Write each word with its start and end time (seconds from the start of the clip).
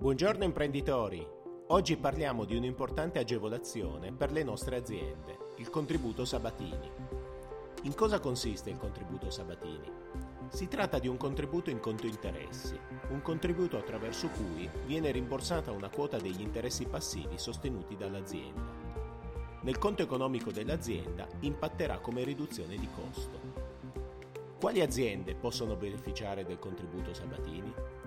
Buongiorno 0.00 0.44
imprenditori! 0.44 1.26
Oggi 1.70 1.96
parliamo 1.96 2.44
di 2.44 2.54
un'importante 2.54 3.18
agevolazione 3.18 4.12
per 4.12 4.30
le 4.30 4.44
nostre 4.44 4.76
aziende, 4.76 5.54
il 5.56 5.70
contributo 5.70 6.24
Sabatini. 6.24 6.88
In 7.82 7.94
cosa 7.96 8.20
consiste 8.20 8.70
il 8.70 8.76
contributo 8.76 9.28
Sabatini? 9.28 9.90
Si 10.50 10.68
tratta 10.68 11.00
di 11.00 11.08
un 11.08 11.16
contributo 11.16 11.70
in 11.70 11.80
conto 11.80 12.06
interessi, 12.06 12.78
un 13.08 13.22
contributo 13.22 13.76
attraverso 13.76 14.28
cui 14.28 14.70
viene 14.86 15.10
rimborsata 15.10 15.72
una 15.72 15.88
quota 15.88 16.16
degli 16.18 16.42
interessi 16.42 16.86
passivi 16.86 17.36
sostenuti 17.36 17.96
dall'azienda. 17.96 18.70
Nel 19.62 19.78
conto 19.78 20.02
economico 20.02 20.52
dell'azienda 20.52 21.26
impatterà 21.40 21.98
come 21.98 22.22
riduzione 22.22 22.76
di 22.76 22.88
costo. 22.94 23.40
Quali 24.60 24.80
aziende 24.80 25.34
possono 25.34 25.74
beneficiare 25.74 26.44
del 26.44 26.60
contributo 26.60 27.12
Sabatini? 27.12 27.97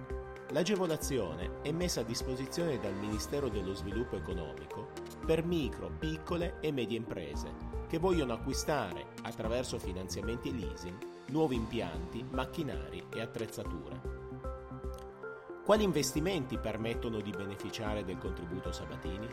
L'agevolazione 0.52 1.62
è 1.62 1.72
messa 1.72 2.02
a 2.02 2.04
disposizione 2.04 2.78
dal 2.78 2.94
Ministero 2.94 3.48
dello 3.48 3.74
Sviluppo 3.74 4.18
Economico 4.18 4.90
per 5.26 5.46
micro, 5.46 5.90
piccole 5.98 6.58
e 6.60 6.74
medie 6.74 6.98
imprese 6.98 7.70
che 7.88 7.98
vogliono 8.00 8.34
acquistare, 8.34 9.14
attraverso 9.22 9.80
finanziamenti 9.80 10.50
e 10.50 10.52
leasing, 10.52 10.98
nuovi 11.28 11.56
impianti, 11.56 12.26
macchinari 12.30 13.06
e 13.14 13.22
attrezzature. 13.22 14.02
Quali 15.64 15.84
investimenti 15.84 16.58
permettono 16.58 17.22
di 17.22 17.32
beneficiare 17.32 18.04
del 18.04 18.18
contributo 18.18 18.74
Sabatini? 18.74 19.28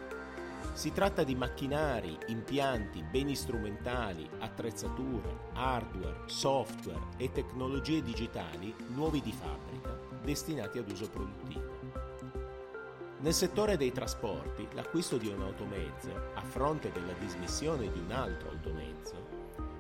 Si 0.73 0.93
tratta 0.93 1.25
di 1.25 1.35
macchinari, 1.35 2.17
impianti, 2.29 3.03
beni 3.03 3.35
strumentali, 3.35 4.29
attrezzature, 4.39 5.51
hardware, 5.55 6.23
software 6.27 7.07
e 7.17 7.33
tecnologie 7.33 8.03
digitali 8.03 8.73
nuovi 8.95 9.21
di 9.21 9.33
fabbrica 9.33 10.08
destinati 10.29 10.77
ad 10.77 10.91
uso 10.91 11.09
produttivo. 11.09 11.77
Nel 13.21 13.33
settore 13.33 13.79
dei 13.79 13.93
trasporti, 13.93 14.69
l'acquisto 14.75 15.17
di 15.17 15.29
un 15.29 15.41
automezzo, 15.41 16.11
a 16.35 16.43
fronte 16.43 16.93
della 16.93 17.15
dismissione 17.15 17.91
di 17.91 17.99
un 17.99 18.11
altro 18.11 18.51
automezzo, 18.51 19.27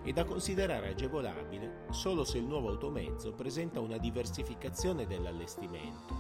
è 0.03 0.11
da 0.11 0.25
considerare 0.25 0.89
agevolabile 0.89 1.84
solo 1.91 2.25
se 2.25 2.39
il 2.39 2.45
nuovo 2.45 2.70
automezzo 2.70 3.34
presenta 3.34 3.81
una 3.81 3.98
diversificazione 3.98 5.06
dell'allestimento, 5.06 6.14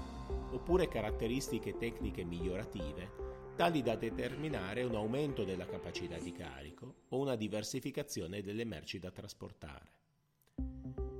oppure 0.50 0.88
caratteristiche 0.88 1.78
tecniche 1.78 2.22
migliorative 2.22 3.26
tali 3.56 3.82
da 3.82 3.96
determinare 3.96 4.84
un 4.84 4.94
aumento 4.94 5.42
della 5.42 5.66
capacità 5.66 6.18
di 6.18 6.32
carico 6.32 6.94
o 7.08 7.18
una 7.18 7.34
diversificazione 7.34 8.42
delle 8.42 8.64
merci 8.64 8.98
da 8.98 9.10
trasportare. 9.10 10.07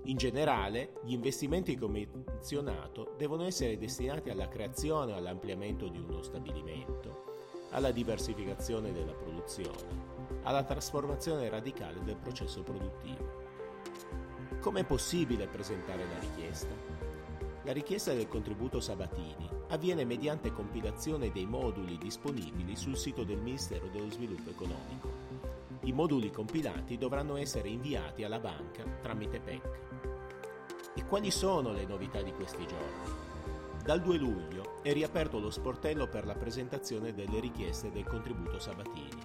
In 0.09 0.17
generale, 0.17 0.95
gli 1.05 1.13
investimenti 1.13 1.77
come 1.77 2.09
menzionato 2.11 3.15
devono 3.19 3.45
essere 3.45 3.77
destinati 3.77 4.31
alla 4.31 4.49
creazione 4.49 5.13
o 5.13 5.17
all'ampliamento 5.17 5.87
di 5.89 5.99
uno 5.99 6.23
stabilimento, 6.23 7.35
alla 7.73 7.91
diversificazione 7.91 8.91
della 8.91 9.13
produzione, 9.13 10.41
alla 10.45 10.65
trasformazione 10.65 11.51
radicale 11.51 12.03
del 12.05 12.17
processo 12.17 12.63
produttivo. 12.63 13.45
Come 14.61 14.81
è 14.81 14.85
possibile 14.85 15.47
presentare 15.47 16.07
la 16.07 16.19
richiesta? 16.19 16.75
La 17.65 17.73
richiesta 17.75 18.15
del 18.15 18.29
contributo 18.29 18.81
Sabatini 18.81 19.47
avviene 19.69 20.07
mediante 20.07 20.55
compilazione 20.55 21.31
dei 21.31 21.45
moduli 21.45 21.99
disponibili 21.99 22.77
sul 22.77 22.97
sito 22.97 23.25
del 23.25 23.43
Ministero 23.43 23.89
dello 23.89 24.09
Sviluppo 24.09 24.49
Economico. 24.49 25.58
I 25.89 25.93
moduli 25.95 26.31
compilati 26.31 26.99
dovranno 26.99 27.39
essere 27.39 27.71
inviati 27.71 28.23
alla 28.23 28.39
banca 28.39 28.85
tramite 29.01 29.41
PEC. 29.41 29.81
E 30.95 31.05
quali 31.07 31.31
sono 31.31 31.73
le 31.73 31.87
novità 31.87 32.21
di 32.21 32.31
questi 32.31 32.67
giorni? 32.67 33.11
Dal 33.83 34.03
2 34.03 34.19
luglio 34.19 34.83
è 34.83 34.93
riaperto 34.93 35.39
lo 35.39 35.49
sportello 35.49 36.07
per 36.07 36.27
la 36.27 36.35
presentazione 36.35 37.15
delle 37.15 37.41
richieste 37.41 37.91
del 37.91 38.05
contributo 38.05 38.59
Sabatini. 38.59 39.23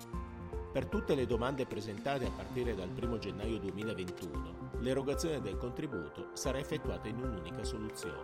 Per 0.72 0.86
tutte 0.86 1.16
le 1.16 1.26
domande 1.26 1.66
presentate 1.66 2.28
a 2.28 2.32
partire 2.32 2.74
dal 2.76 2.92
1 2.98 3.18
gennaio 3.18 3.60
2021, 3.60 4.70
l'erogazione 4.80 5.42
del 5.42 5.58
contributo 5.58 6.30
sarà 6.32 6.60
effettuata 6.60 7.10
in 7.10 7.18
un'unica 7.18 7.66
soluzione. 7.66 8.24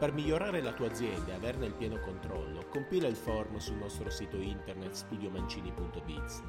Per 0.00 0.12
migliorare 0.12 0.60
la 0.60 0.72
tua 0.72 0.88
azienda 0.88 1.30
e 1.30 1.36
averne 1.36 1.66
il 1.66 1.74
pieno 1.74 2.00
controllo, 2.00 2.66
compila 2.70 3.06
il 3.06 3.14
form 3.14 3.58
sul 3.58 3.76
nostro 3.76 4.10
sito 4.10 4.36
internet 4.36 4.90
studiomancini.biz 4.94 6.42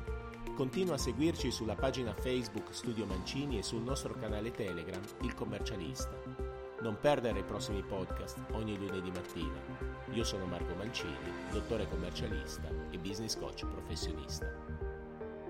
Continua 0.55 0.93
a 0.93 0.97
seguirci 0.97 1.51
sulla 1.51 1.75
pagina 1.75 2.13
Facebook 2.13 2.73
Studio 2.73 3.05
Mancini 3.05 3.57
e 3.57 3.61
sul 3.61 3.81
nostro 3.81 4.13
canale 4.13 4.51
Telegram 4.51 5.01
Il 5.23 5.35
Commercialista. 5.35 6.17
Non 6.79 6.97
perdere 6.97 7.39
i 7.39 7.43
prossimi 7.43 7.83
podcast 7.83 8.37
ogni 8.53 8.77
lunedì 8.77 9.11
mattina. 9.11 9.59
Io 10.13 10.23
sono 10.23 10.45
Marco 10.45 10.73
Mancini, 10.75 11.13
dottore 11.51 11.89
commercialista 11.89 12.69
e 12.89 12.97
business 12.97 13.37
coach 13.37 13.65
professionista. 13.65 14.94